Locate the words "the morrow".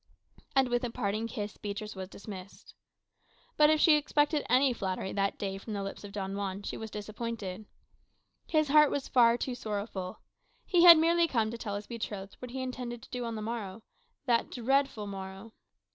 13.35-13.83